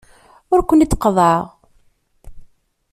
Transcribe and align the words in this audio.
Ur 0.53 0.59
ken-id-qeḍḍɛeɣ. 0.63 1.45